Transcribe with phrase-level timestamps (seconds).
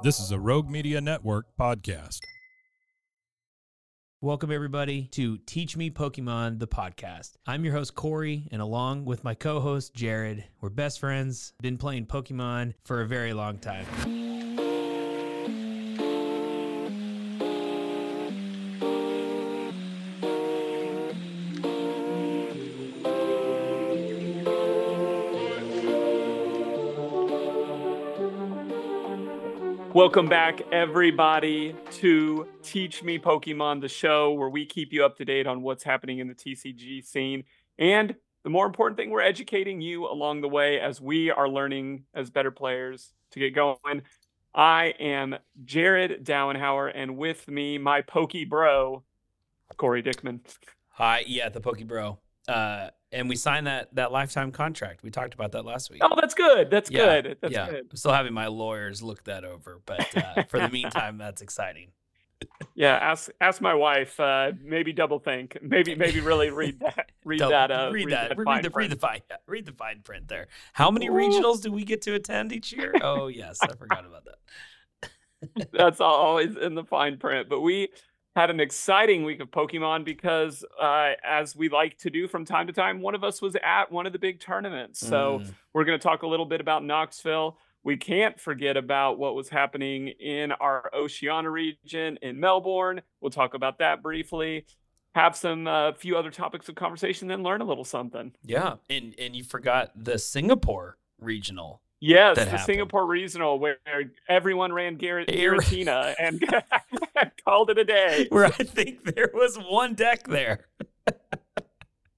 [0.00, 2.20] This is a Rogue Media Network podcast.
[4.20, 7.32] Welcome, everybody, to Teach Me Pokemon, the podcast.
[7.48, 11.78] I'm your host, Cory, and along with my co host, Jared, we're best friends, been
[11.78, 14.27] playing Pokemon for a very long time.
[29.98, 35.24] Welcome back, everybody, to Teach Me Pokemon, the show where we keep you up to
[35.24, 37.42] date on what's happening in the TCG scene.
[37.80, 42.04] And the more important thing, we're educating you along the way as we are learning
[42.14, 44.02] as better players to get going.
[44.54, 49.02] I am Jared Dowenhauer, and with me, my Poke Bro,
[49.78, 50.42] Cory Dickman.
[50.90, 52.20] Hi, yeah, the Poke Bro.
[52.46, 55.02] Uh, and we signed that that lifetime contract.
[55.02, 56.00] We talked about that last week.
[56.04, 56.70] Oh, that's good.
[56.70, 57.38] That's Yeah, good.
[57.40, 57.86] That's yeah, good.
[57.90, 61.90] I'm still having my lawyers look that over, but uh, for the meantime, that's exciting.
[62.74, 64.18] Yeah, ask ask my wife.
[64.20, 65.58] Uh, maybe double think.
[65.60, 67.10] Maybe maybe really read that.
[67.24, 67.70] Read Don't- that.
[67.72, 68.36] Uh, read that.
[68.38, 68.90] Read, the read print.
[68.90, 69.20] the fine.
[69.28, 70.46] yeah, Read the fine print there.
[70.72, 71.12] How many Ooh.
[71.12, 72.94] regionals do we get to attend each year?
[73.02, 75.68] Oh yes, I forgot about that.
[75.72, 77.48] That's always in the fine print.
[77.48, 77.88] But we
[78.38, 82.68] had an exciting week of Pokemon because, uh, as we like to do from time
[82.68, 85.00] to time, one of us was at one of the big tournaments.
[85.00, 85.54] So Mm.
[85.72, 87.58] we're going to talk a little bit about Knoxville.
[87.82, 93.02] We can't forget about what was happening in our Oceania region in Melbourne.
[93.20, 94.66] We'll talk about that briefly.
[95.16, 98.34] Have some uh, few other topics of conversation, then learn a little something.
[98.44, 101.82] Yeah, and and you forgot the Singapore regional.
[102.00, 102.60] Yes, the happened.
[102.62, 103.78] Singapore regional where
[104.28, 106.42] everyone ran Giratina and
[107.44, 108.26] called it a day.
[108.30, 110.66] where I think there was one deck there.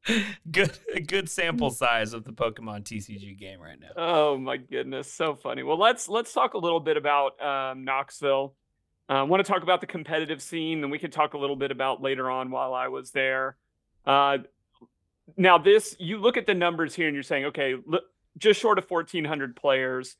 [0.51, 3.89] good, a good sample size of the Pokemon TCG game right now.
[3.97, 5.63] Oh my goodness, so funny.
[5.63, 8.55] Well, let's let's talk a little bit about um, Knoxville.
[9.09, 11.73] I want to talk about the competitive scene, and we could talk a little bit
[11.73, 13.57] about later on while I was there.
[14.07, 14.39] Uh,
[15.37, 18.05] now, this you look at the numbers here, and you're saying, okay, look,
[18.39, 20.17] just short of 1,400 players.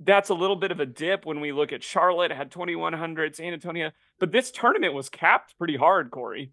[0.00, 3.52] That's a little bit of a dip when we look at Charlotte had 2,100, San
[3.52, 6.50] Antonio, but this tournament was capped pretty hard, Cory.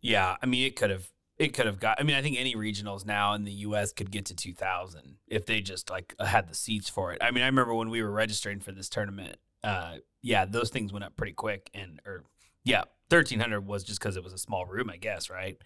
[0.00, 2.00] Yeah, I mean it could have it could have got.
[2.00, 3.92] I mean I think any regionals now in the U.S.
[3.92, 7.18] could get to two thousand if they just like had the seats for it.
[7.22, 9.36] I mean I remember when we were registering for this tournament.
[9.62, 12.24] Uh, yeah, those things went up pretty quick, and or
[12.64, 15.28] yeah, thirteen hundred was just because it was a small room, I guess.
[15.30, 15.56] Right?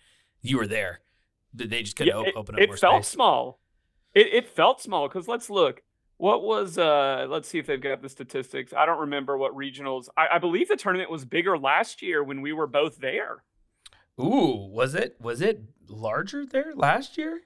[0.42, 1.00] You were there.
[1.54, 3.12] They just couldn't Yeah, op- open up it more felt space?
[3.14, 3.60] small.
[4.16, 5.82] It it felt small because let's look.
[6.16, 7.26] What was uh?
[7.28, 8.72] Let's see if they've got the statistics.
[8.72, 10.08] I don't remember what regionals.
[10.16, 13.44] I, I believe the tournament was bigger last year when we were both there.
[14.18, 17.42] Ooh, was it was it larger there last year?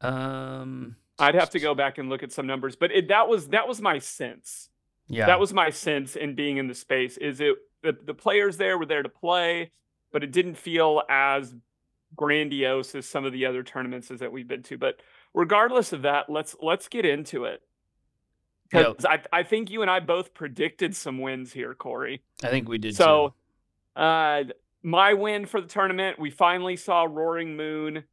[0.00, 3.48] Um, I'd have to go back and look at some numbers, but it, that was
[3.48, 4.70] that was my sense.
[5.06, 7.18] Yeah, That was my sense in being in the space.
[7.18, 9.72] Is it the, the players there were there to play,
[10.10, 11.54] but it didn't feel as
[12.16, 14.78] grandiose as some of the other tournaments as that we've been to.
[14.78, 15.00] But
[15.34, 17.60] regardless of that, let's let's get into it.
[18.70, 22.22] Because I, I think you and I both predicted some wins here, Cory.
[22.42, 22.96] I think we did.
[22.96, 23.34] So,
[23.94, 24.44] uh,
[24.82, 28.04] my win for the tournament, we finally saw Roaring Moon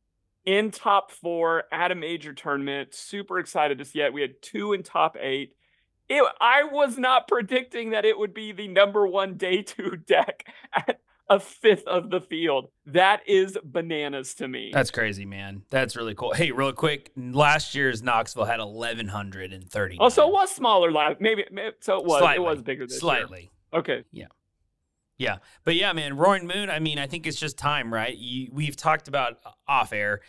[0.45, 2.93] in top four at a major tournament.
[2.93, 4.13] Super excited to see it.
[4.13, 5.55] We had two in top eight.
[6.09, 10.45] It, I was not predicting that it would be the number one day two deck
[10.75, 10.99] at
[11.31, 12.67] a fifth of the field.
[12.85, 14.69] That is bananas to me.
[14.73, 15.63] That's crazy, man.
[15.69, 16.33] That's really cool.
[16.33, 19.97] Hey, real quick, last year's Knoxville had eleven hundred and thirty.
[19.99, 21.21] oh, so it was smaller last.
[21.21, 22.19] Maybe, maybe so it was.
[22.19, 22.43] Slightly.
[22.45, 22.99] It was bigger this year.
[22.99, 23.51] slightly.
[23.73, 24.03] Okay.
[24.11, 24.25] Yeah,
[25.17, 25.37] Yeah.
[25.63, 26.69] but yeah, man, Roaring Moon.
[26.69, 28.15] I mean, I think it's just time, right?
[28.17, 29.37] You, we've talked about
[29.67, 30.19] off air,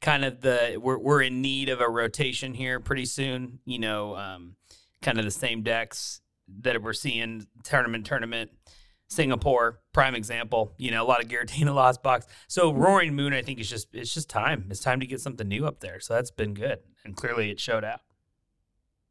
[0.00, 3.58] kind of the we're we're in need of a rotation here pretty soon.
[3.64, 4.54] You know, um,
[5.02, 6.20] kind of the same decks
[6.60, 8.50] that we're seeing tournament tournament.
[9.12, 10.74] Singapore, prime example.
[10.78, 12.26] You know, a lot of Giratina Lost Box.
[12.48, 14.66] So Roaring Moon, I think is just it's just time.
[14.70, 16.00] It's time to get something new up there.
[16.00, 18.00] So that's been good, and clearly it showed out.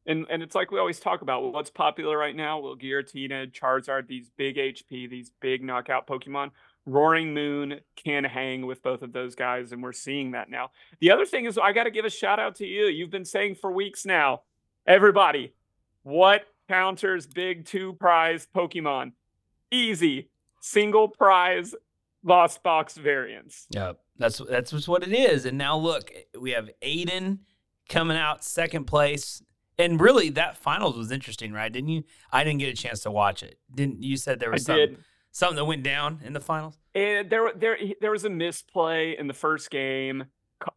[0.06, 2.60] And and it's like we always talk about what's popular right now.
[2.60, 6.52] Well, Giratina, Charizard, these big HP, these big knockout Pokemon.
[6.88, 10.72] Roaring Moon can hang with both of those guys, and we're seeing that now.
[11.00, 12.86] The other thing is, I got to give a shout out to you.
[12.86, 14.42] You've been saying for weeks now,
[14.88, 15.54] everybody,
[16.02, 19.12] what counters big two prize Pokemon?
[19.72, 20.30] Easy,
[20.62, 21.74] single prize
[22.24, 23.68] lost box variants.
[23.72, 25.46] Yep, that's that's just what it is.
[25.46, 27.40] And now look, we have Aiden
[27.90, 29.42] coming out second place.
[29.78, 31.72] And really, that finals was interesting, right?
[31.72, 32.04] Didn't you?
[32.32, 33.58] I didn't get a chance to watch it.
[33.74, 34.18] Didn't you?
[34.18, 35.04] Said there was I something, did.
[35.32, 36.78] something that went down in the finals.
[36.94, 40.26] And there, there, there was a misplay in the first game.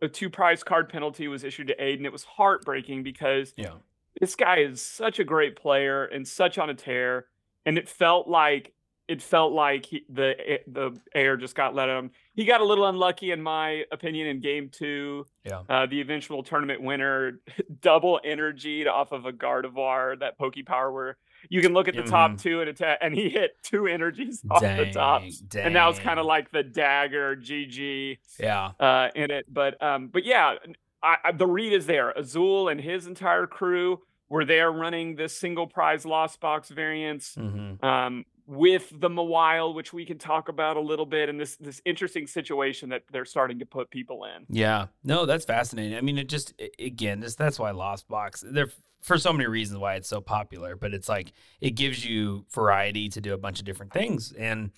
[0.00, 2.06] A two prize card penalty was issued to Aiden.
[2.06, 3.75] It was heartbreaking because Yeah,
[4.19, 7.26] this guy is such a great player and such on a tear,
[7.67, 8.73] and it felt like
[9.06, 12.11] it felt like he, the the air just got let him.
[12.35, 15.27] He got a little unlucky, in my opinion, in game two.
[15.45, 17.41] yeah, Uh, the eventual tournament winner,
[17.81, 21.17] double energied off of a Gardevoir, that Poke Power where
[21.51, 22.41] you can look at the top Mhm.
[22.43, 25.99] two and attack, and he hit two energies off the top Dang, and that was
[25.99, 29.45] kind of like the dagger GG yeah, uh, in it.
[29.53, 30.55] But um, but yeah,
[31.03, 32.11] I, I, the read is there.
[32.12, 37.75] Azul and his entire crew were there running this single prize lost box variants hmm
[37.85, 41.81] um, with the Mawile, which we can talk about a little bit, and this this
[41.85, 44.46] interesting situation that they're starting to put people in.
[44.49, 44.87] yeah.
[45.02, 45.96] No, that's fascinating.
[45.96, 48.44] I mean, it just again, this that's why Lost Box.
[48.46, 48.69] There
[49.00, 53.08] for so many reasons why it's so popular, but it's like it gives you variety
[53.11, 54.32] to do a bunch of different things.
[54.32, 54.70] And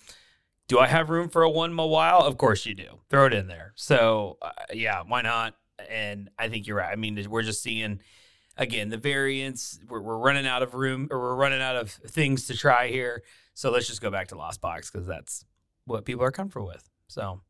[0.67, 2.23] do I have room for a one Mawile?
[2.23, 2.99] Of course you do.
[3.09, 3.71] Throw it in there.
[3.75, 5.55] So uh, yeah, why not?
[5.89, 6.91] And I think you're right.
[6.91, 8.01] I mean, we're just seeing
[8.57, 9.79] again the variants.
[9.87, 13.23] We're, we're running out of room, or we're running out of things to try here.
[13.57, 15.43] So let's just go back to Lost Box because that's
[15.85, 16.87] what people are comfortable with.
[17.07, 17.41] So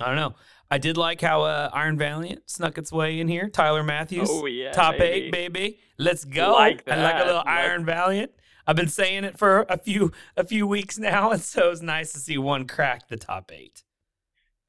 [0.00, 0.34] I don't know.
[0.70, 3.48] I did like how uh, Iron Valiant snuck its way in here.
[3.48, 5.26] Tyler Matthews, Oh yeah, top baby.
[5.26, 5.78] eight, baby.
[5.98, 6.52] Let's go.
[6.52, 8.30] Like I like a little Like- Iron Valiant.
[8.64, 12.12] I've been saying it for a few a few weeks now, and so it's nice
[12.12, 13.82] to see one crack the top eight.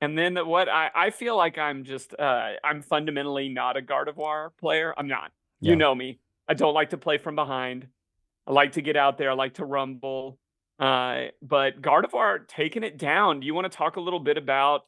[0.02, 4.50] And then what I, I feel like I'm just uh, I'm fundamentally not a Gardevoir
[4.60, 4.96] player.
[4.98, 5.32] I'm not.
[5.60, 5.70] Yeah.
[5.72, 6.18] You know me.
[6.48, 7.86] I don't like to play from behind.
[8.48, 9.30] I like to get out there.
[9.30, 10.40] I like to rumble.
[10.82, 13.40] Uh, but Gardevoir taking it down.
[13.40, 14.86] Do you want to talk a little bit about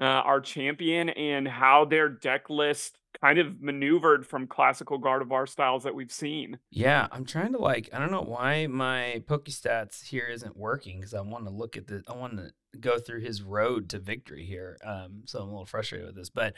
[0.00, 5.82] uh, our champion and how their deck list kind of maneuvered from classical Gardevoir styles
[5.82, 6.60] that we've seen?
[6.70, 11.12] Yeah, I'm trying to like I don't know why my Pokestats here isn't working because
[11.12, 14.44] I want to look at the I want to go through his road to victory
[14.44, 14.78] here.
[14.84, 16.54] Um, so I'm a little frustrated with this, but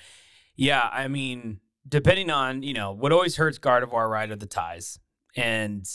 [0.56, 4.98] yeah, I mean, depending on you know what always hurts Gardevoir right are the ties,
[5.36, 5.86] and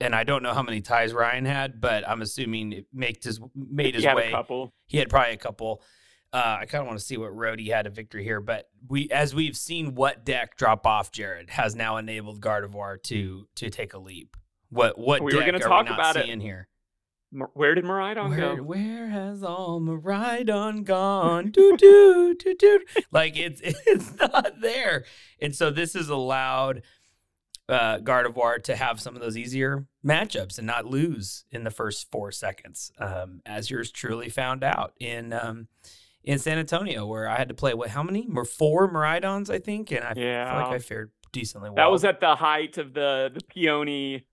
[0.00, 3.40] and I don't know how many ties Ryan had, but I'm assuming it made his
[3.54, 4.28] made his He had way.
[4.28, 4.72] a couple.
[4.86, 5.82] He had probably a couple.
[6.32, 8.68] Uh, I kind of want to see what road he had a victory here, but
[8.86, 13.70] we, as we've seen, what deck drop off Jared has now enabled Gardevoir to to
[13.70, 14.36] take a leap.
[14.68, 16.26] What what We were deck gonna are talk we not about it.
[16.26, 16.68] seeing here?
[17.52, 18.62] Where did Miraidon Where, go?
[18.62, 21.50] where has all Miraidon gone?
[21.50, 22.80] doo doo doo doo.
[23.10, 25.04] Like it's it's not there,
[25.40, 26.82] and so this has allowed
[27.68, 32.10] uh, Gardevoir to have some of those easier matchups and not lose in the first
[32.10, 35.68] four seconds, um, as yours truly found out in um,
[36.24, 37.90] in San Antonio, where I had to play what?
[37.90, 38.28] How many?
[38.58, 41.76] Four Miraidons, I think, and I feel like I fared decently well.
[41.76, 44.26] That was at the height of the the peony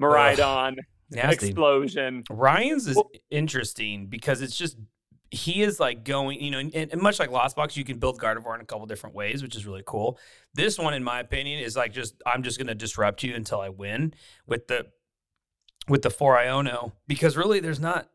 [0.00, 0.76] Miraidon
[1.12, 2.24] explosion.
[2.30, 4.76] Ryan's is Well- interesting because it's just
[5.30, 8.20] he is like going, you know, and, and much like Lost Box, you can build
[8.20, 10.18] Gardevoir in a couple different ways, which is really cool.
[10.54, 13.68] This one, in my opinion, is like just I'm just gonna disrupt you until I
[13.68, 14.14] win
[14.46, 14.86] with the
[15.88, 18.08] with the four Iono because really there's not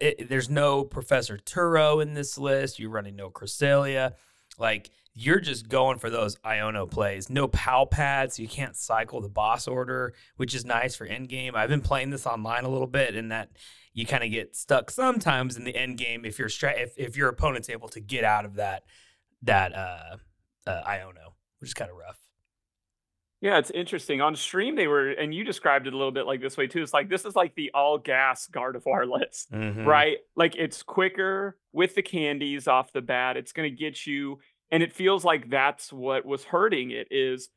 [0.00, 2.78] it, there's no Professor Turo in this list.
[2.78, 4.14] You're running no Cresselia,
[4.58, 7.30] like you're just going for those Iono plays.
[7.30, 11.28] No PAL pads, so you can't cycle the boss order, which is nice for end
[11.28, 11.54] game.
[11.54, 13.50] I've been playing this online a little bit, and that
[13.94, 17.16] you kind of get stuck sometimes in the end game if your stra- if, if
[17.16, 18.82] your opponent's able to get out of that
[19.42, 20.16] that uh,
[20.66, 22.18] uh Iono, which is kind of rough.
[23.40, 24.22] Yeah, it's interesting.
[24.22, 26.82] On stream, they were, and you described it a little bit like this way too.
[26.82, 29.84] It's like this is like the all gas Gardevoir list, Mhm.
[29.84, 30.16] right?
[30.34, 33.36] Like it's quicker with the candies off the bat.
[33.36, 34.38] It's going to get you,
[34.70, 37.08] and it feels like that's what was hurting it.
[37.10, 37.50] Is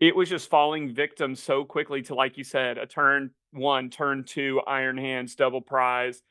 [0.00, 4.24] it was just falling victim so quickly to, like you said, a turn one, turn
[4.24, 6.22] two, Iron Hands, double prize.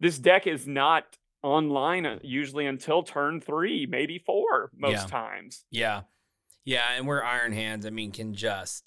[0.00, 1.04] This deck is not
[1.42, 5.06] online uh, usually until turn three, maybe four, most Yeah.
[5.06, 5.64] times.
[5.70, 6.02] Yeah.
[6.64, 8.84] Yeah, and we're Iron Hands, I mean, can just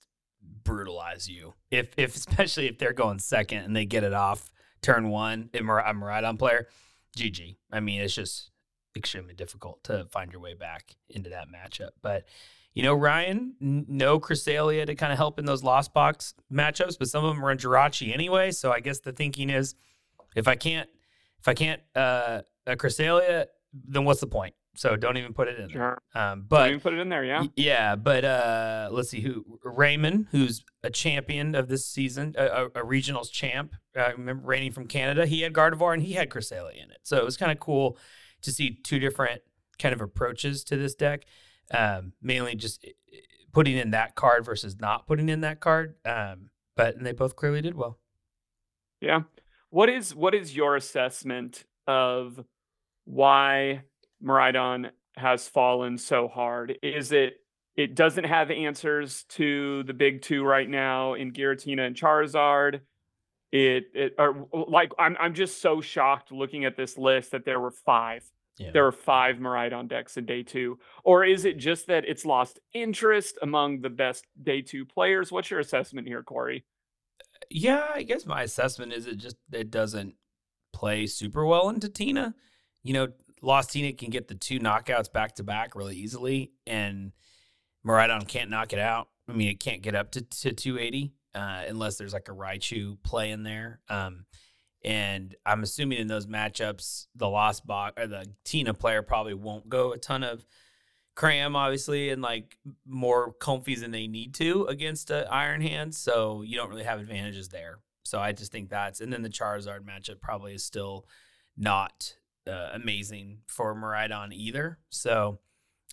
[0.63, 1.53] brutalize you.
[1.71, 5.69] If if especially if they're going second and they get it off turn one, I'm
[5.69, 6.67] a right on player.
[7.17, 7.57] GG.
[7.71, 8.51] I mean, it's just
[8.95, 11.89] extremely difficult to find your way back into that matchup.
[12.01, 12.25] But
[12.73, 17.09] you know, Ryan, no Cresselia to kind of help in those lost box matchups, but
[17.09, 18.51] some of them are in Jirachi anyway.
[18.51, 19.75] So I guess the thinking is,
[20.35, 20.89] if I can't,
[21.39, 24.53] if I can't, uh, a Cresselia, then what's the point?
[24.75, 25.99] So don't even put it in Sure.
[26.13, 26.23] there.
[26.23, 27.43] Um, but Don't even put it in there, yeah.
[27.55, 32.69] Yeah, but uh, let's see who Raymond, who's a champion of this season, a, a,
[32.85, 35.25] regionals champ, uh, remember reigning from Canada.
[35.25, 37.97] He had Gardevoir and he had Cresselia in it, so it was kind of cool
[38.43, 39.41] to see two different
[39.79, 41.25] kind of approaches to this deck.
[41.75, 43.21] Um, mainly just i- i-
[43.53, 45.95] putting in that card versus not putting in that card.
[46.05, 47.99] Um, but and they both clearly did well.
[49.01, 49.21] Yeah.
[49.69, 52.43] What is what is your assessment of
[53.05, 53.83] why
[54.23, 56.77] Miraidon has fallen so hard?
[56.81, 57.37] Is it
[57.75, 62.81] it doesn't have answers to the big two right now in Giratina and Charizard?
[63.51, 67.59] It it or like I'm I'm just so shocked looking at this list that there
[67.59, 68.23] were five.
[68.59, 68.71] Yeah.
[68.71, 70.79] There were five Miraidon decks in day two.
[71.03, 75.31] Or is it just that it's lost interest among the best day two players?
[75.31, 76.65] What's your assessment here, Cory?
[77.49, 80.15] Yeah, I guess my assessment is it just it doesn't
[80.73, 82.35] play super well into Tina.
[82.83, 83.07] You know,
[83.41, 87.13] Lost Tina can get the two knockouts back to back really easily, and
[87.85, 89.07] Miraidon can't knock it out.
[89.27, 93.01] I mean, it can't get up to, to 280 uh, unless there's like a Raichu
[93.03, 93.79] play in there.
[93.89, 94.25] Um,
[94.83, 99.67] and I'm assuming in those matchups, the Lost Box or the Tina player probably won't
[99.67, 100.45] go a ton of
[101.15, 102.57] cram, obviously, and like
[102.87, 105.97] more comfies than they need to against Iron Hands.
[105.97, 107.79] So you don't really have advantages there.
[108.03, 111.05] So I just think that's, and then the Charizard matchup probably is still
[111.57, 112.15] not
[112.47, 114.79] uh, amazing for Miraidon either.
[114.89, 115.39] So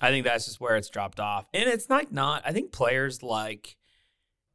[0.00, 1.47] I think that's just where it's dropped off.
[1.52, 3.76] And it's like not, I think players like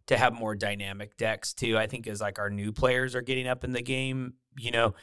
[0.08, 1.78] to have more dynamic decks too.
[1.78, 4.94] I think as like our new players are getting up in the game, you know,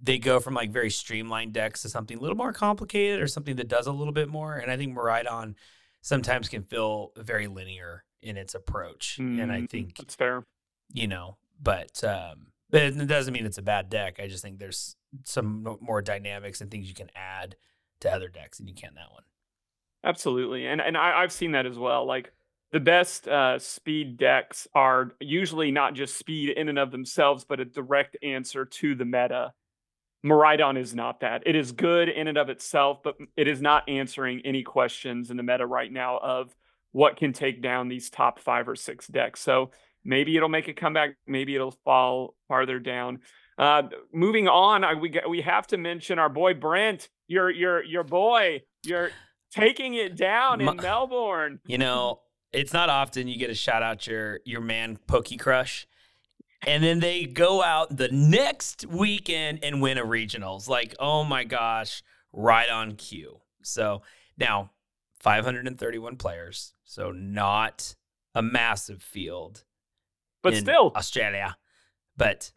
[0.00, 3.56] they go from like very streamlined decks to something a little more complicated or something
[3.56, 4.56] that does a little bit more.
[4.56, 5.54] And I think Miraidon
[6.02, 9.22] sometimes can feel very linear in its approach.
[9.36, 10.44] And I Mm, think, that's fair.
[10.92, 14.20] you know, but um but it doesn't mean it's a bad deck.
[14.20, 17.56] I just think there's some more dynamics and things you can add
[18.00, 19.24] to other decks than you can that one.
[20.02, 22.06] Absolutely, and and I, I've seen that as well.
[22.06, 22.32] Like
[22.72, 27.60] the best uh, speed decks are usually not just speed in and of themselves, but
[27.60, 29.52] a direct answer to the meta.
[30.24, 31.42] Miraidon is not that.
[31.46, 35.36] It is good in and of itself, but it is not answering any questions in
[35.36, 36.54] the meta right now of
[36.92, 39.40] what can take down these top five or six decks.
[39.40, 39.70] So
[40.04, 41.16] maybe it'll make a comeback.
[41.26, 43.20] Maybe it'll fall farther down.
[43.58, 47.08] Uh, moving on, I, we got, we have to mention our boy Brent.
[47.28, 48.62] Your your your boy.
[48.84, 49.10] You're
[49.52, 51.60] taking it down in Ma- Melbourne.
[51.66, 52.20] You know,
[52.52, 55.86] it's not often you get to shout out your your man Pokey Crush.
[56.66, 60.68] And then they go out the next weekend and win a regionals.
[60.68, 62.02] Like, oh my gosh,
[62.34, 63.40] right on cue.
[63.62, 64.02] So
[64.36, 64.72] now
[65.20, 66.74] 531 players.
[66.84, 67.94] So not
[68.34, 69.64] a massive field.
[70.42, 71.56] But still, Australia.
[72.16, 72.50] But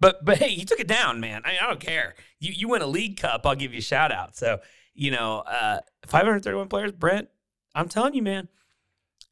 [0.00, 1.42] but but hey, you took it down, man.
[1.44, 2.14] I, I don't care.
[2.38, 4.36] You you win a league cup, I'll give you a shout out.
[4.36, 4.60] So,
[4.94, 7.28] you know, uh 531 players, Brent,
[7.74, 8.48] I'm telling you, man,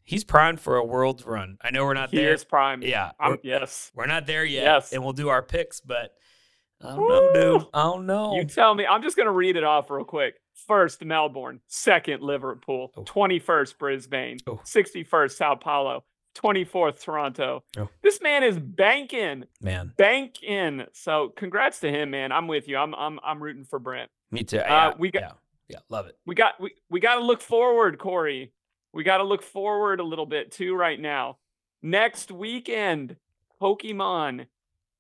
[0.09, 1.59] he's primed for a world's run.
[1.61, 2.21] I know we're not there.
[2.21, 2.35] he there.
[2.35, 2.81] is prime.
[2.83, 3.11] Yeah.
[3.21, 3.93] I'm, We're, yes.
[3.95, 4.63] we're not there yet.
[4.63, 4.93] Yes.
[4.95, 6.15] And we'll do our picks, but
[6.83, 7.67] I don't know, dude.
[7.75, 8.35] I don't know.
[8.35, 8.87] You tell me.
[8.87, 10.37] I'm just going to read it off real quick.
[10.67, 11.61] First, Melbourne.
[11.67, 12.91] Second, Liverpool.
[12.97, 13.03] Oh.
[13.03, 14.39] 21st, Brisbane.
[14.47, 14.61] Oh.
[14.65, 16.05] 61st, Sao Paulo.
[16.37, 17.65] 24th, Toronto.
[17.77, 17.89] Oh.
[18.03, 19.93] This man is banking, man.
[19.99, 20.85] banking.
[20.95, 22.33] So, congrats to him, man.
[22.33, 22.79] I'm with you.
[22.79, 24.11] I'm I'm I'm rooting for Brent.
[24.31, 24.59] Me too.
[24.59, 25.33] Uh, yeah, we got- yeah,
[25.69, 26.17] yeah, love it.
[26.27, 28.53] We got we, we got to look forward, Cory.
[28.93, 31.39] We got to look forward a little bit too right now.
[31.83, 33.17] Next weekend,
[33.61, 34.47] Pokemon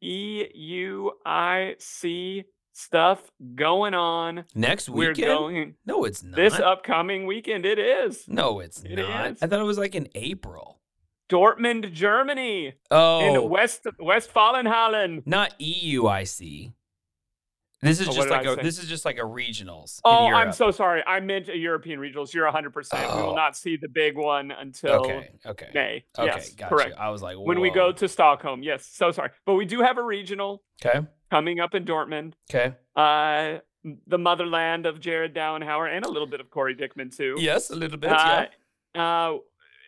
[0.02, 4.44] E U I C stuff going on.
[4.54, 5.26] Next We're weekend?
[5.26, 6.36] going no, it's not.
[6.36, 7.66] this upcoming weekend.
[7.66, 9.32] It is no, it's It not.
[9.32, 9.42] is.
[9.42, 10.76] I thought it was like in April.
[11.28, 15.22] Dortmund, Germany, Oh, in West Westfalenhallen.
[15.26, 16.72] not EUIC.
[17.80, 20.00] This is Oh, just like a this is just like a regionals.
[20.04, 21.02] Oh, I'm so sorry.
[21.06, 22.34] I meant a European regionals.
[22.34, 22.70] You're 100.
[22.72, 23.26] percent We Oh.
[23.28, 25.30] will not see the big one until okay.
[25.46, 25.68] Okay.
[25.74, 26.04] May.
[26.18, 26.26] Okay.
[26.26, 26.74] yes, gotcha.
[26.74, 26.94] correct.
[26.98, 28.84] I was like, When we go to Stockholm, yes.
[28.86, 32.32] So sorry, but we do have a regional okay, coming up in Dortmund.
[32.50, 33.58] okay, Uh,
[34.08, 37.36] the motherland of Jared Dowenhauer and a little bit of Cory Dickman too.
[37.38, 38.10] yes, a little bit.
[38.10, 38.46] Uh,
[38.94, 39.28] yeah.
[39.28, 39.36] uh,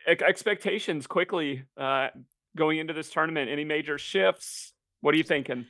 [0.07, 2.09] ex- expectations quickly uh,
[2.57, 3.51] going into this tournament.
[3.51, 4.73] Any major shifts?
[5.01, 5.67] What are you thinking?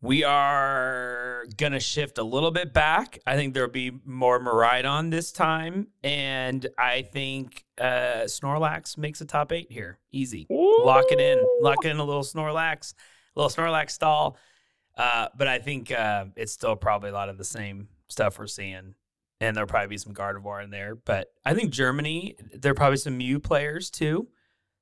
[0.00, 3.18] We are are gonna shift a little bit back.
[3.26, 9.24] I think there'll be more Miraidon this time, and I think uh, Snorlax makes a
[9.24, 10.46] top eight here, easy.
[10.50, 12.94] Lock it in, lock in a little Snorlax,
[13.36, 14.36] a little Snorlax stall.
[14.96, 18.46] Uh, but I think uh, it's still probably a lot of the same stuff we're
[18.46, 18.94] seeing,
[19.40, 20.94] and there'll probably be some Gardevoir in there.
[20.94, 24.28] But I think Germany, there are probably some Mew players too.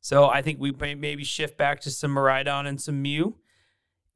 [0.01, 3.39] So I think we may maybe shift back to some Miraidon and some Mew,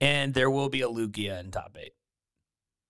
[0.01, 1.93] and there will be a Lugia in top eight.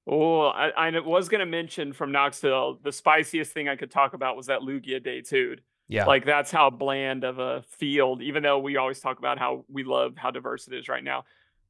[0.07, 4.15] Oh, I, I was going to mention from Knoxville, the spiciest thing I could talk
[4.15, 5.57] about was that Lugia Day two.
[5.89, 6.07] Yeah.
[6.07, 9.85] Like that's how bland of a field, even though we always talk about how we
[9.85, 11.25] love how diverse it is right now.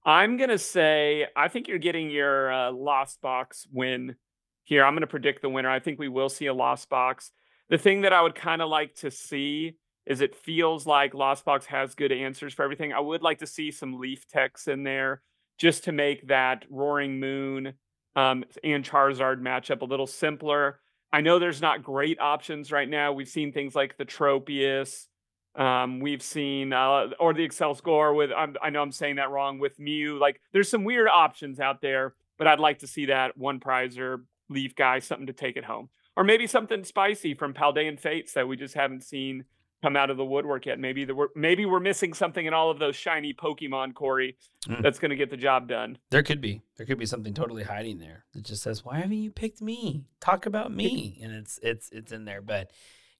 [0.04, 4.16] I'm going to say, I think you're getting your uh, Lost Box win
[4.64, 4.84] here.
[4.84, 5.68] I'm going to predict the winner.
[5.68, 7.32] I think we will see a Lost Box.
[7.68, 9.76] The thing that I would kind of like to see
[10.06, 12.92] is it feels like Lost Box has good answers for everything.
[12.92, 15.22] I would like to see some Leaf techs in there
[15.58, 17.74] just to make that Roaring Moon
[18.16, 20.80] um, and Charizard matchup a little simpler.
[21.12, 23.12] I know there's not great options right now.
[23.12, 25.06] We've seen things like the Tropius.
[25.54, 29.58] Um, we've seen uh, or the Accessor with I'm, i know I'm saying that wrong
[29.58, 30.18] with Mew.
[30.18, 34.22] Like there's some weird options out there, but I'd like to see that one prizer
[34.50, 38.48] leaf guy something to take it home, or maybe something spicy from Paldean Fates that
[38.48, 39.44] we just haven't seen
[39.86, 40.80] come out of the woodwork yet.
[40.80, 44.82] Maybe the, we're maybe we're missing something in all of those shiny Pokemon, Cory, mm.
[44.82, 45.96] that's going to get the job done.
[46.10, 46.60] There could be.
[46.76, 50.04] There could be something totally hiding there that just says, "Why haven't you picked me?
[50.20, 52.42] Talk about me." And it's it's it's in there.
[52.42, 52.72] But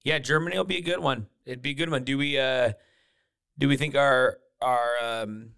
[0.03, 1.27] yeah, Germany will be a good one.
[1.45, 2.03] It'd be a good one.
[2.03, 2.73] Do we uh
[3.57, 5.51] do we think our our um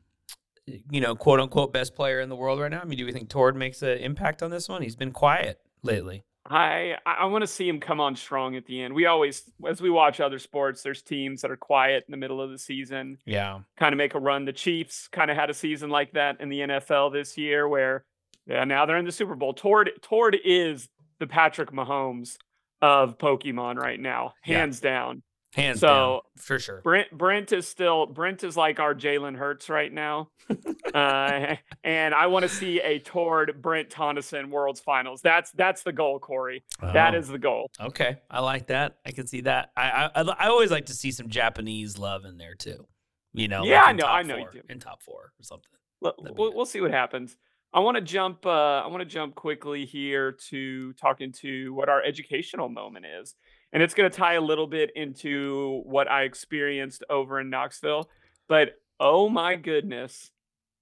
[0.91, 2.81] you know quote unquote best player in the world right now?
[2.81, 4.83] I mean, do we think Tord makes an impact on this one?
[4.83, 6.23] He's been quiet lately.
[6.49, 8.93] I I want to see him come on strong at the end.
[8.93, 12.41] We always, as we watch other sports, there's teams that are quiet in the middle
[12.41, 13.19] of the season.
[13.25, 14.45] Yeah, kind of make a run.
[14.45, 18.03] The Chiefs kind of had a season like that in the NFL this year, where
[18.47, 19.53] yeah, now they're in the Super Bowl.
[19.53, 20.89] Tord Tord is
[21.19, 22.37] the Patrick Mahomes
[22.81, 24.89] of Pokemon right now, hands yeah.
[24.89, 25.23] down.
[25.55, 26.81] Hands so, down, for sure.
[26.81, 30.29] Brent Brent is still Brent is like our Jalen Hurts right now,
[30.93, 35.21] uh, and I want to see a Tord Brent Tonisson Worlds Finals.
[35.21, 36.63] That's that's the goal, Cory.
[36.83, 36.93] Oh.
[36.93, 37.71] That is the goal.
[37.79, 38.97] Okay, I like that.
[39.07, 39.71] I can see that.
[39.75, 42.85] I, I I always like to see some Japanese love in there too.
[43.33, 45.43] You know, yeah, like I know, I know four, you do in top four or
[45.43, 45.71] something.
[45.99, 47.37] We'll, we'll see what happens.
[47.73, 48.45] I want to jump.
[48.45, 53.35] Uh, I want to jump quickly here to talking to what our educational moment is
[53.71, 58.09] and it's going to tie a little bit into what I experienced over in Knoxville.
[58.47, 60.31] But oh my goodness,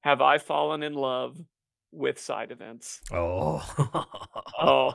[0.02, 1.38] have I fallen in love
[1.92, 3.02] with side events?
[3.12, 3.64] Oh,
[4.62, 4.94] oh,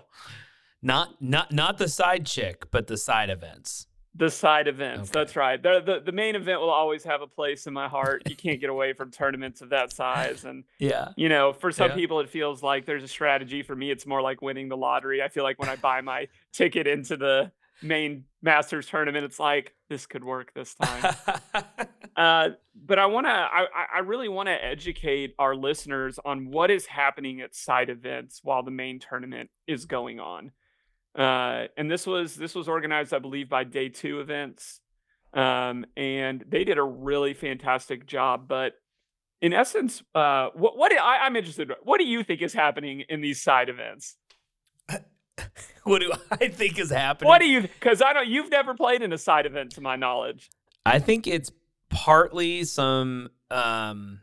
[0.82, 3.86] not not not the side chick, but the side events.
[4.14, 5.08] The side events.
[5.08, 5.18] Okay.
[5.18, 5.62] That's right.
[5.62, 8.22] The, the the main event will always have a place in my heart.
[8.28, 10.44] You can't get away from tournaments of that size.
[10.44, 11.96] And yeah, you know, for some yeah.
[11.96, 13.62] people it feels like there's a strategy.
[13.62, 15.22] For me, it's more like winning the lottery.
[15.22, 17.52] I feel like when I buy my ticket into the
[17.82, 21.14] main Masters tournament, it's like this could work this time.
[22.16, 26.70] uh, but I want to, I, I really want to educate our listeners on what
[26.70, 30.52] is happening at side events while the main tournament is going on.
[31.14, 34.80] Uh, and this was this was organized, I believe, by Day Two Events,
[35.34, 38.48] um, and they did a really fantastic job.
[38.48, 38.72] But
[39.42, 41.70] in essence, uh, what what I, I'm interested.
[41.82, 44.16] What do you think is happening in these side events?
[45.84, 47.28] what do I think is happening?
[47.28, 47.62] What do you?
[47.62, 48.28] Because I don't.
[48.28, 50.50] You've never played in a side event, to my knowledge.
[50.84, 51.50] I think it's
[51.90, 53.30] partly some.
[53.50, 54.20] um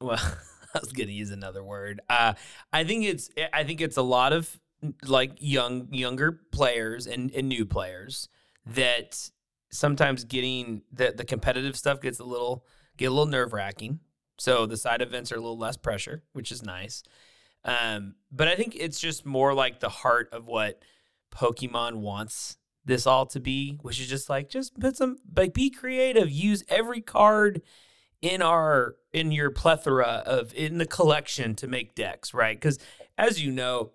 [0.00, 0.18] Well,
[0.74, 2.00] I was going to use another word.
[2.08, 2.34] Uh,
[2.72, 3.30] I think it's.
[3.52, 4.58] I think it's a lot of
[5.06, 8.28] like young younger players and, and new players
[8.66, 9.30] that
[9.70, 14.00] sometimes getting the the competitive stuff gets a little get a little nerve wracking.
[14.36, 17.02] So the side events are a little less pressure, which is nice.
[17.64, 20.82] Um, but I think it's just more like the heart of what
[21.32, 25.70] Pokemon wants this all to be, which is just like just put some like be
[25.70, 27.62] creative, use every card
[28.20, 32.56] in our in your plethora of in the collection to make decks, right?
[32.56, 32.78] Because
[33.16, 33.92] as you know,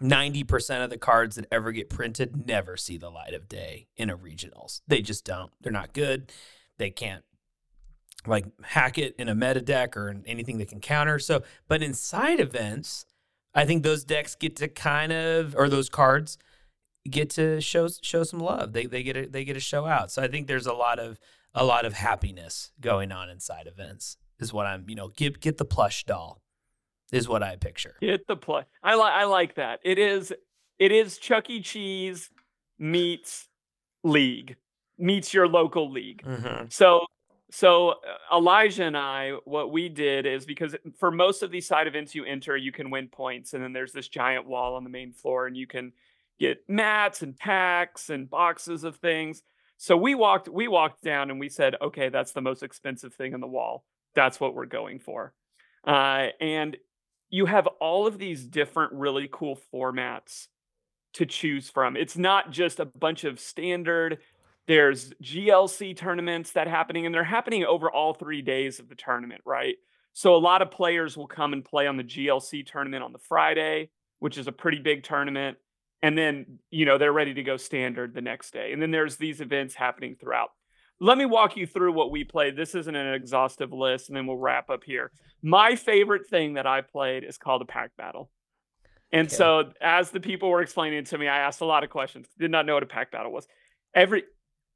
[0.00, 4.10] 90% of the cards that ever get printed never see the light of day in
[4.10, 4.80] a regionals.
[4.86, 5.50] They just don't.
[5.60, 6.30] They're not good.
[6.78, 7.24] They can't
[8.26, 11.18] like hack it in a meta deck or anything that can counter.
[11.18, 13.06] So, but in side events,
[13.54, 16.38] I think those decks get to kind of or those cards
[17.08, 18.72] get to show show some love.
[18.72, 20.10] They they get a, they get to show out.
[20.10, 21.18] So I think there's a lot of
[21.54, 24.16] a lot of happiness going on inside events.
[24.38, 26.42] Is what I'm you know get get the plush doll
[27.10, 27.96] is what I picture.
[28.00, 28.66] Get the plush.
[28.82, 29.80] I like I like that.
[29.84, 30.32] It is
[30.78, 31.60] it is Chuck E.
[31.60, 32.30] Cheese
[32.78, 33.48] meets
[34.04, 34.56] league
[34.98, 36.22] meets your local league.
[36.24, 36.66] Mm-hmm.
[36.70, 37.06] So
[37.50, 41.86] So uh, Elijah and I, what we did is because for most of these side
[41.86, 44.90] events you enter, you can win points, and then there's this giant wall on the
[44.90, 45.92] main floor, and you can
[46.38, 49.42] get mats and packs and boxes of things.
[49.78, 53.32] So we walked we walked down and we said, okay, that's the most expensive thing
[53.32, 53.84] on the wall.
[54.14, 55.32] That's what we're going for.
[55.86, 56.76] Uh, and
[57.30, 60.48] you have all of these different really cool formats
[61.14, 61.96] to choose from.
[61.96, 64.18] It's not just a bunch of standard.
[64.68, 69.40] There's GLC tournaments that happening, and they're happening over all three days of the tournament,
[69.44, 69.74] right?
[70.12, 73.18] So a lot of players will come and play on the GLC tournament on the
[73.18, 75.56] Friday, which is a pretty big tournament.
[76.02, 78.72] And then, you know, they're ready to go standard the next day.
[78.72, 80.50] And then there's these events happening throughout.
[81.00, 82.56] Let me walk you through what we played.
[82.56, 85.12] This isn't an exhaustive list, and then we'll wrap up here.
[85.42, 88.30] My favorite thing that I played is called a pack battle.
[89.12, 89.36] And Okay.
[89.36, 92.26] so, as the people were explaining it to me, I asked a lot of questions.
[92.38, 93.46] Did not know what a pack battle was.
[93.94, 94.24] Every,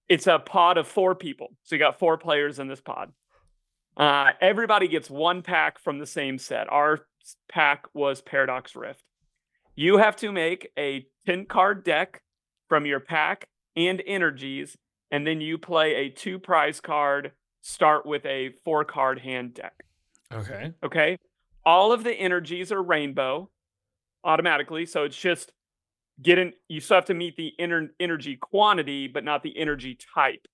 [0.08, 3.12] it's a pod of four people, so you got four players in this pod.
[3.96, 6.70] Uh, everybody gets one pack from the same set.
[6.70, 7.00] Our
[7.50, 9.04] pack was Paradox Rift.
[9.74, 12.22] You have to make a ten card deck
[12.68, 14.76] from your pack and energies,
[15.10, 17.32] and then you play a two prize card.
[17.62, 19.84] Start with a four card hand deck.
[20.32, 20.72] Okay.
[20.82, 21.16] Okay.
[21.64, 23.50] All of the energies are rainbow
[24.24, 24.86] automatically.
[24.86, 25.52] So it's just
[26.20, 30.46] getting, you still have to meet the inner energy quantity, but not the energy type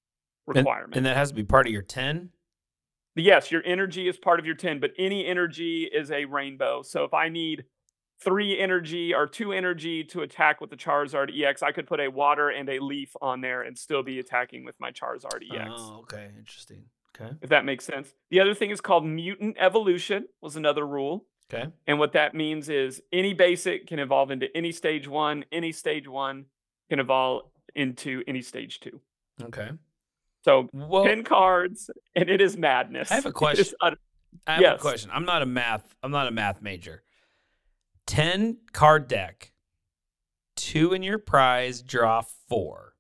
[0.47, 0.97] requirement.
[0.97, 2.31] And that has to be part of your 10?
[3.17, 6.83] yes, your energy is part of your 10, but any energy is a rainbow.
[6.83, 7.65] So if I need
[8.23, 12.09] three energy or two energy to attack with the Charizard EX, I could put a
[12.09, 15.71] water and a leaf on there and still be attacking with my Charizard EX.
[15.75, 16.29] Oh, okay.
[16.37, 16.85] Interesting.
[17.21, 17.35] Okay.
[17.43, 18.15] If that makes sense.
[18.31, 21.27] The other thing is called mutant evolution, was another rule.
[21.53, 21.67] Okay.
[21.87, 26.07] And what that means is any basic can evolve into any stage one, any stage
[26.07, 26.45] one
[26.91, 29.01] can evolve into any stage two.
[29.43, 29.71] Okay.
[30.45, 33.11] So Well, 10 cards and it is madness.
[33.11, 33.65] I have a question.
[33.81, 33.93] I
[34.47, 35.11] have a question.
[35.13, 35.95] I'm not a math.
[36.03, 37.03] I'm not a math major.
[38.07, 39.53] Ten card deck.
[40.57, 41.83] Two in your prize.
[41.83, 42.95] Draw four.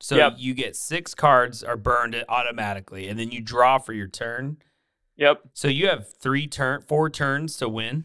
[0.00, 0.34] So Yep.
[0.38, 4.58] you get six cards are burned automatically, and then you draw for your turn.
[5.16, 5.42] Yep.
[5.52, 8.04] So you have three turn, four turns to win.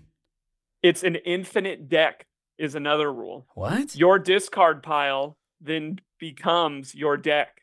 [0.83, 3.47] It's an infinite deck is another rule.
[3.55, 3.95] What?
[3.95, 7.61] Your discard pile then becomes your deck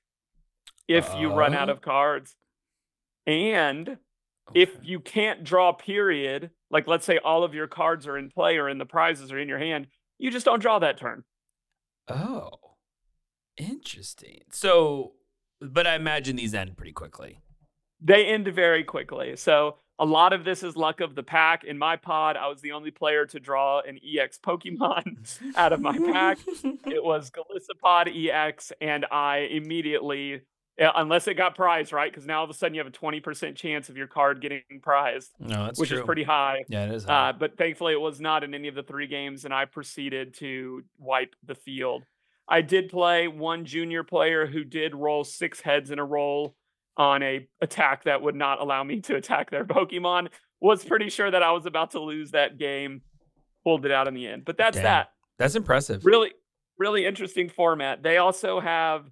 [0.89, 1.73] if you run out Oh.
[1.73, 2.37] of cards.
[3.27, 3.99] And
[4.55, 8.57] if you can't draw period, like let's say all of your cards are in play
[8.59, 9.87] or in the prizes are in your hand,
[10.19, 11.25] you just don't draw that turn.
[12.09, 12.51] Oh,
[13.57, 14.43] interesting.
[14.51, 15.13] So,
[15.61, 17.41] but I imagine these end pretty quickly.
[18.05, 19.35] They end very quickly.
[19.37, 21.65] So a lot of this is luck of the pack.
[21.65, 25.81] In my pod, I was the only player to draw an EX Pokemon out of
[25.81, 26.39] my pack.
[26.87, 30.43] It was Golisopod EX, and I immediately,
[30.83, 32.11] uh, unless it got prized, right?
[32.11, 34.63] Because now all of a sudden you have a 20% chance of your card getting
[34.83, 36.01] prized, No, that's which true.
[36.01, 36.65] is pretty high.
[36.69, 37.07] Yeah, it is.
[37.07, 40.35] Uh, but thankfully, it was not in any of the three games, and I proceeded
[40.39, 42.03] to wipe the field.
[42.49, 46.57] I did play one junior player who did roll six heads in a roll
[46.97, 50.29] on a attack that would not allow me to attack their Pokemon.
[50.61, 53.03] Was pretty sure that I was about to lose that game.
[53.65, 54.85] Pulled it out in the end, but that's Damn.
[54.85, 55.09] that.
[55.39, 56.05] that's impressive.
[56.05, 56.33] Really,
[56.79, 58.03] really interesting format.
[58.03, 59.11] They also have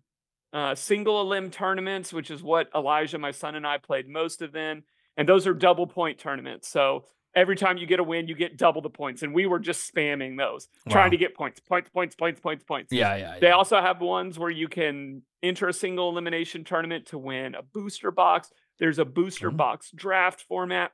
[0.52, 4.52] uh, single limb tournaments, which is what Elijah, my son, and I played most of
[4.52, 4.84] them.
[5.16, 6.68] And those are double point tournaments.
[6.68, 9.22] So every time you get a win, you get double the points.
[9.22, 10.92] And we were just spamming those, Wow.
[10.92, 12.92] trying to get points, points, points, points, points, points.
[12.92, 13.38] Yeah, yeah.
[13.40, 13.54] They yeah.
[13.54, 18.10] also have ones where you can enter a single elimination tournament to win a booster
[18.10, 18.50] box.
[18.78, 19.56] There's a booster Mhm.
[19.56, 20.92] box draft format.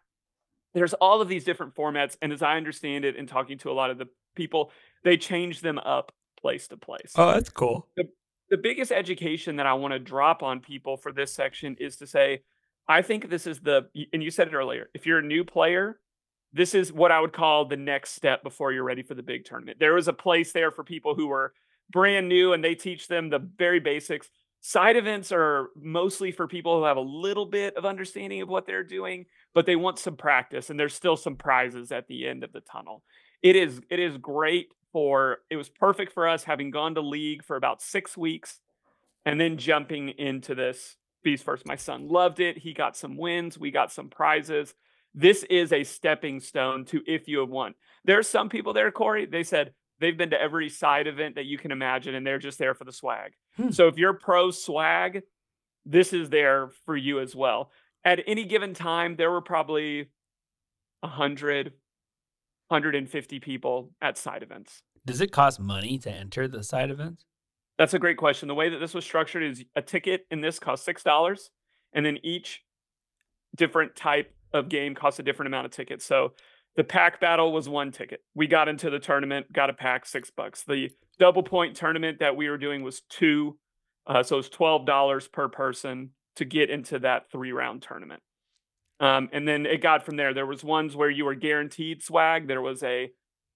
[0.74, 2.16] There's all of these different formats.
[2.22, 4.70] And as I understand it, in talking to a lot of the people,
[5.04, 7.12] they change them up place to place.
[7.16, 7.88] oh, that's cool.
[8.50, 12.06] The biggest education that I want to drop on people for this section is to
[12.06, 12.44] say,
[12.86, 16.00] I think this is the, and you said it earlier, if you're a new player,
[16.52, 19.44] this is what I would call the next step before you're ready for the big
[19.44, 19.78] tournament.
[19.78, 21.52] There is a place there for people who are
[21.90, 24.28] brand new and they teach them the very basics.
[24.60, 28.66] Side events are mostly for people who have a little bit of understanding of what
[28.66, 32.42] they're doing, but they want some practice and there's still some prizes at the end
[32.42, 33.02] of the tunnel.
[33.42, 37.44] It is it is great for it was perfect for us having gone to league
[37.44, 38.60] for about 6 weeks
[39.24, 41.66] and then jumping into this Beast First.
[41.66, 42.58] My son loved it.
[42.58, 44.74] He got some wins, we got some prizes.
[45.14, 47.74] This is a stepping stone to if you have won.
[48.04, 49.26] There are some people there, Cory.
[49.26, 52.58] They said they've been to every side event that you can imagine, and they're just
[52.58, 53.32] there for the swag.
[53.56, 53.70] Hmm.
[53.70, 55.22] So if you're pro swag,
[55.84, 57.70] this is there for you as well.
[58.04, 60.08] At any given time, there were probably
[61.00, 61.72] 100,
[62.68, 64.82] 150 people at side events.
[65.06, 67.24] Does it cost money to enter the side events?
[67.78, 68.48] That's a great question.
[68.48, 71.50] The way that this was structured is a ticket in this costs six dollars,
[71.92, 72.62] and then each
[73.56, 76.04] different type of game costs a different amount of tickets.
[76.04, 76.32] So
[76.78, 78.22] the pack battle was one ticket.
[78.36, 80.62] We got into the tournament, got a pack, six bucks.
[80.62, 83.58] The double point tournament that we were doing was two.
[84.06, 88.22] Uh, so it was twelve dollars per person to get into that three round tournament.
[89.00, 90.32] Um, and then it got from there.
[90.32, 92.46] There was ones where you were guaranteed swag.
[92.48, 93.10] There was a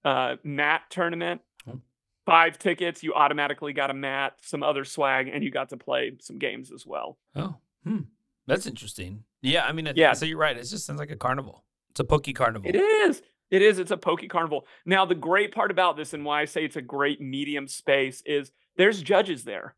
[0.05, 1.81] uh, mat tournament, Oh.
[2.27, 3.05] five tickets.
[3.05, 6.73] You automatically got a mat, some other swag, and you got to play some games
[6.73, 7.19] as well.
[7.37, 7.55] Oh,
[7.85, 8.01] hmm.
[8.49, 9.23] That's interesting.
[9.43, 10.13] Yeah, I mean, I Yeah.
[10.13, 10.57] so you're right.
[10.57, 11.62] It just sounds like a carnival.
[11.93, 12.69] It's a pokey carnival.
[12.69, 13.21] It is.
[13.51, 13.79] It is.
[13.79, 14.67] It's a Poke Carnival.
[14.87, 18.23] Now, the great part about this and why I say it's a great medium space
[18.25, 19.75] is there's judges there.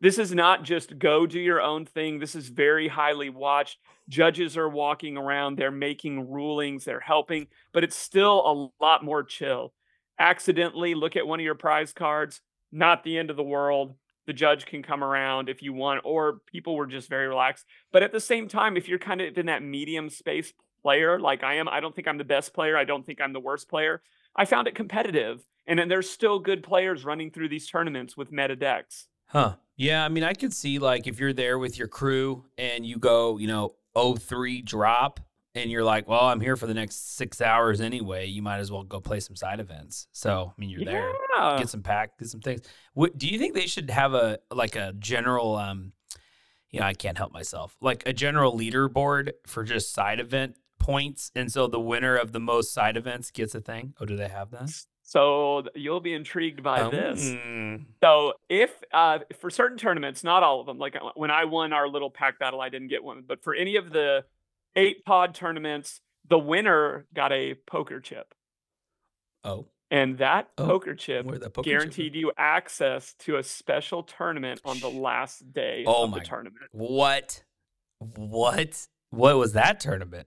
[0.00, 2.18] This is not just go do your own thing.
[2.18, 3.78] This is very highly watched.
[4.08, 9.22] Judges are walking around, they're making rulings, they're helping, but it's still a lot more
[9.22, 9.72] chill.
[10.18, 12.40] Accidentally look at one of your prize cards,
[12.72, 13.94] not the end of the world.
[14.26, 17.66] The judge can come around if you want, or people were just very relaxed.
[17.92, 21.42] But at the same time, if you're kind of in that medium space player like
[21.42, 22.76] I am, I don't think I'm the best player.
[22.76, 24.02] I don't think I'm the worst player.
[24.36, 25.44] I found it competitive.
[25.66, 29.06] And then there's still good players running through these tournaments with meta decks.
[29.26, 29.54] Huh.
[29.76, 32.98] Yeah, I mean, I could see like if you're there with your crew and you
[32.98, 35.20] go, you know, 03 drop
[35.54, 38.26] and you're like, well, I'm here for the next six hours anyway.
[38.26, 40.08] You might as well go play some side events.
[40.12, 41.12] So, I mean, you're there,
[41.58, 42.62] get some pack, get some things.
[42.94, 45.92] What, do you think they should have a like a general, um,
[46.70, 51.30] you know, I can't help myself, like a general leaderboard for just side event points,
[51.34, 53.94] and so the winner of the most side events gets a thing?
[54.00, 54.70] Oh, do they have that?
[55.04, 57.30] So you'll be intrigued by this.
[57.30, 57.84] Mm.
[58.02, 61.72] So if uh, for certain tournaments, not all of them, like uh, when I won
[61.72, 63.22] our little pack battle, I didn't get one.
[63.26, 64.24] But for any of the
[64.76, 68.34] eight pod tournaments, the winner got a poker chip,
[69.44, 74.60] Oh, and that Oh, poker chip poker chip guaranteed you access to a special tournament
[74.64, 76.66] on the last day Oh of my- the tournament.
[76.72, 77.42] What?
[77.98, 78.86] What?
[79.10, 80.26] What was that tournament?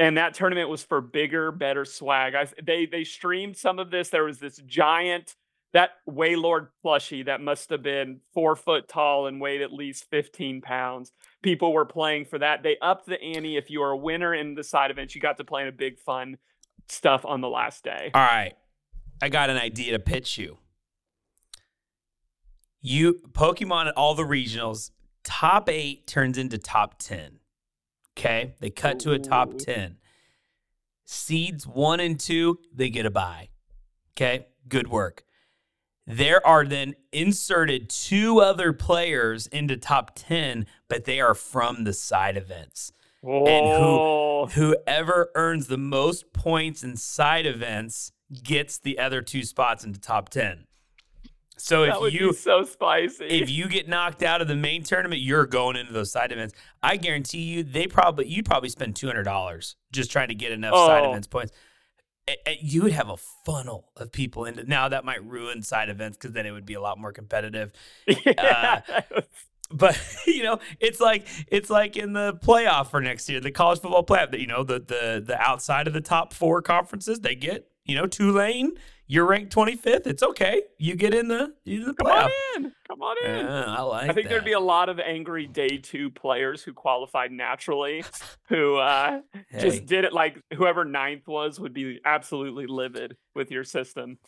[0.00, 2.34] And that tournament was for bigger, better swag.
[2.34, 4.08] I they they streamed some of this.
[4.08, 5.36] There was this giant
[5.74, 10.62] that Wailord plushie that must have been four foot tall and weighed at least fifteen
[10.62, 11.12] pounds.
[11.42, 12.62] People were playing for that.
[12.62, 13.58] They upped the ante.
[13.58, 15.72] If you were a winner in the side events, you got to play in a
[15.72, 16.38] big fun
[16.88, 18.10] stuff on the last day.
[18.14, 18.54] All right.
[19.20, 20.56] I got an idea to pitch you.
[22.80, 24.92] You Pokemon at all the regionals,
[25.24, 27.39] top eight turns into top 10.
[28.16, 28.54] Okay.
[28.60, 29.96] They cut to a top 10.
[31.04, 33.48] Seeds one and two, they get a bye.
[34.16, 34.46] Okay.
[34.68, 35.24] Good work.
[36.06, 41.92] There are then inserted two other players into top 10, but they are from the
[41.92, 42.92] side events.
[43.22, 50.00] Oh, Whoever earns the most points in side events gets the other two spots into
[50.00, 50.66] top 10.
[51.62, 53.24] So that if you so spicy.
[53.26, 56.54] if you get knocked out of the main tournament, you're going into those side events.
[56.82, 60.52] I guarantee you, they probably you'd probably spend two hundred dollars just trying to get
[60.52, 61.10] enough side Oh.
[61.10, 61.52] events points.
[62.60, 64.62] You would have a funnel of people into.
[64.64, 67.72] Now that might ruin side events because then it would be a lot more competitive.
[68.08, 69.00] Uh, yeah.
[69.72, 73.80] But you know, it's like it's like in the playoff for next year, the college
[73.80, 74.30] football playoff.
[74.32, 77.94] That you know, the the the outside of the top four conferences, they get you
[77.96, 78.72] know Tulane.
[79.12, 80.06] You're ranked 25th.
[80.06, 80.62] It's okay.
[80.78, 82.24] You get in the you the Come playoff.
[82.26, 82.72] on in.
[82.86, 83.44] Come on in.
[83.44, 84.08] Yeah, I like.
[84.08, 88.04] I think there'd be a lot of angry day two players who qualified naturally,
[88.48, 89.60] who uh, Hey.
[89.60, 94.18] just did it like whoever ninth was would be absolutely livid with your system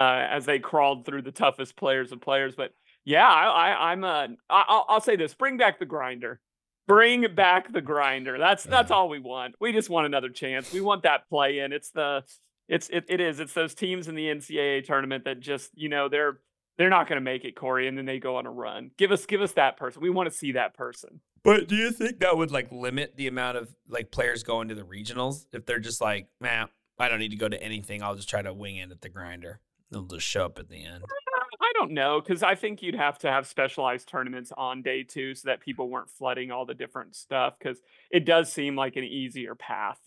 [0.00, 2.56] uh, as they crawled through the toughest players of players.
[2.56, 2.72] But
[3.04, 6.40] yeah, I, I, I'm uh, I, I'll, I'll say this: bring back the grinder.
[6.88, 8.36] Bring back the grinder.
[8.36, 9.54] That's that's all we want.
[9.60, 10.72] We just want another chance.
[10.72, 11.72] We want that play in.
[11.72, 12.24] It's the
[12.68, 13.40] it's it, it is.
[13.40, 16.38] It's those teams in the NCAA tournament that just you know they're
[16.76, 18.90] they're not going to make it, Cory, and then they go on a run.
[18.96, 20.02] Give us give us that person.
[20.02, 21.20] We want to see that person.
[21.42, 24.74] But do you think that would like limit the amount of like players going to
[24.74, 28.02] the regionals if they're just like, man, I don't need to go to anything.
[28.02, 29.60] I'll just try to wing it at the grinder.
[29.90, 31.04] They'll just show up at the end.
[31.04, 35.02] Uh, I don't know because I think you'd have to have specialized tournaments on day
[35.02, 38.96] two so that people weren't flooding all the different stuff because it does seem like
[38.96, 39.98] an easier path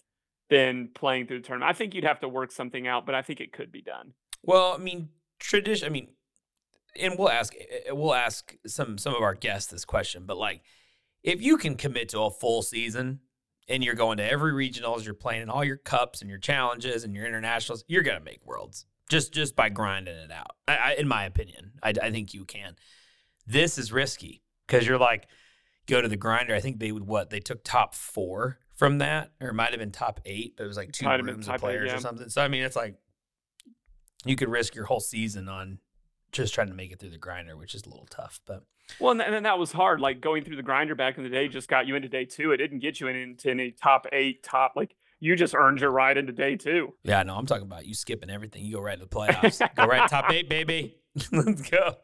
[0.50, 1.70] than playing through the tournament.
[1.70, 4.14] I think you'd have to work something out, but I think it could be done.
[4.44, 5.88] Well, I mean, tradition.
[5.88, 6.10] I mean,
[7.00, 10.62] and we'll ask eh, we'll ask some some of our guests this question, but like,
[11.24, 13.20] if you can commit to a full season
[13.68, 17.04] and you're going to every regionals, you're playing in all your cups and your challenges
[17.04, 20.56] and your internationals, you're gonna make worlds just just by grinding it out.
[20.68, 22.76] I, I, in my opinion, I, I think you can.
[23.46, 25.28] This is risky because you're like
[25.88, 26.56] go to the grinder.
[26.56, 29.80] I think they would what they took top four from that, or it might have
[29.80, 31.98] been top eight, but it was like two Might rooms of eight, players yeah.
[31.98, 32.30] or something.
[32.30, 32.96] So I mean, it's like
[34.24, 35.80] you could risk your whole season on
[36.32, 38.40] just trying to make it through the grinder, which is a little tough.
[38.46, 38.64] But
[39.00, 40.00] well, and, then that was hard.
[40.00, 42.52] Like going through the grinder back in the day just got you into day two.
[42.52, 46.18] It didn't get you into any top eight, top like you just earned your ride
[46.18, 46.94] into day two.
[47.04, 48.64] Yeah, no, I'm talking about you skipping everything.
[48.64, 49.76] You go right to the playoffs.
[49.76, 50.98] go right top eight, baby.
[51.32, 51.96] Let's go.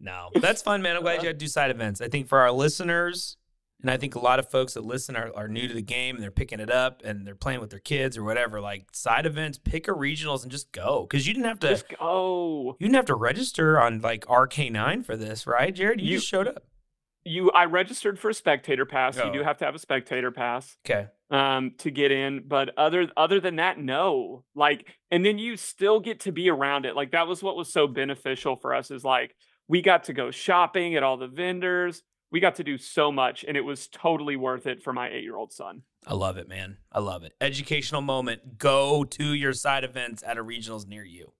[0.00, 0.96] No, that's fun, man.
[0.96, 1.22] I'm glad uh-huh.
[1.22, 2.02] you had to do side events.
[2.02, 3.37] I think for our listeners,
[3.80, 6.16] and I think a lot of folks that listen are, are new to the game
[6.16, 8.60] and they're picking it up and they're playing with their kids or whatever.
[8.60, 11.68] Like side events, pick a regionals and just go because you didn't have to.
[11.68, 12.76] Just go.
[12.80, 16.00] You didn't have to register on like RK9 for this, right, Jared?
[16.00, 16.64] You, you just showed up.
[17.24, 19.16] You, I registered for a spectator pass.
[19.16, 19.26] Oh.
[19.26, 19.44] You do oh.
[19.44, 20.76] have to have a spectator pass.
[20.84, 21.08] Okay.
[21.30, 24.44] Um, to get in, but other other than that, no.
[24.54, 26.96] Like, and then you still get to be around it.
[26.96, 28.90] Like that was what was so beneficial for us.
[28.90, 29.36] Is like
[29.68, 33.44] we got to go shopping at all the vendors we got to do so much
[33.46, 35.82] and it was totally worth it for my eight year old son.
[36.06, 36.78] I love it, man.
[36.92, 37.34] I love it.
[37.40, 38.58] Educational moment.
[38.58, 41.32] Go to your side events at a regionals near you.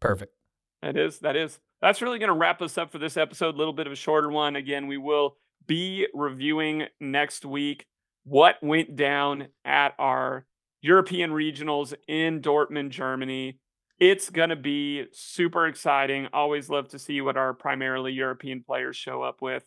[0.00, 0.34] Perfect.
[0.82, 1.58] That is, that is.
[1.80, 3.54] That's really going to wrap us up for this episode.
[3.54, 4.56] A little bit of a shorter one.
[4.56, 7.86] Again, we will be reviewing next week
[8.24, 10.46] what went down at our
[10.80, 13.58] European regionals in Dortmund, Germany.
[14.00, 16.28] It's going to be super exciting.
[16.32, 19.64] Always love to see what our primarily European players show up with.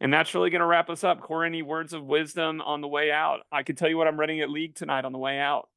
[0.00, 1.20] And that's really going to wrap us up.
[1.20, 3.40] Cory, any words of wisdom on the way out?
[3.52, 5.68] I can tell you what I'm running at League tonight on the way out.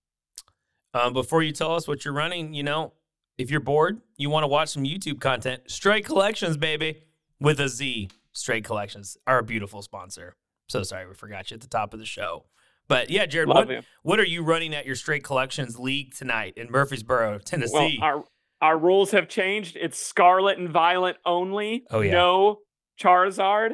[0.96, 2.94] Um, before you tell us what you're running, you know,
[3.38, 7.04] if you're bored, you want to watch some YouTube content, Straight Collections, baby,
[7.40, 8.10] with a Z.
[8.32, 10.36] Straight Collections, our beautiful sponsor.
[10.68, 12.46] So sorry we forgot you at the top of the show.
[12.88, 13.70] But yeah, Jared, what,
[14.04, 17.98] what are you running at your straight collections league tonight in Murfreesboro, Tennessee?
[18.00, 18.24] Well, our
[18.62, 19.76] our rules have changed.
[19.80, 21.84] It's Scarlet and Violet only.
[21.90, 22.12] Oh yeah.
[22.12, 22.60] No
[23.02, 23.72] Charizard,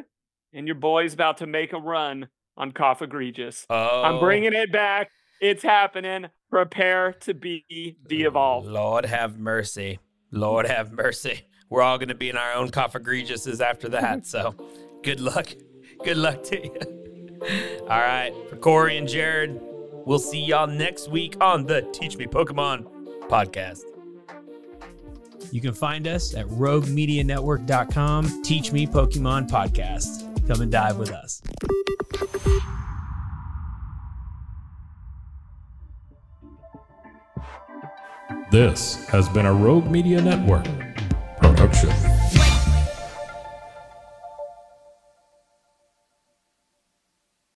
[0.52, 3.66] and your boy's about to make a run on Cofagrigus.
[3.70, 4.02] Oh.
[4.02, 5.10] I'm bringing it back.
[5.40, 6.26] It's happening.
[6.50, 8.68] Prepare to be de-evolved.
[8.68, 9.98] Lord have mercy.
[10.30, 11.46] Lord have mercy.
[11.70, 14.26] We're all going to be in our own Cofagriguses after that.
[14.32, 14.54] So,
[15.02, 15.48] good luck.
[16.04, 17.01] Good luck to you.
[17.82, 18.32] All right.
[18.48, 19.60] For Cory and Jared,
[20.06, 22.86] we'll see y'all next week on the Teach Me Pokemon
[23.28, 23.82] podcast.
[25.50, 28.42] You can find us at roguemedianetwork.com.
[28.42, 30.48] Teach Me Pokemon podcast.
[30.48, 31.42] Come and dive with us.
[38.50, 40.66] This has been a Rogue Media Network
[41.38, 41.90] production.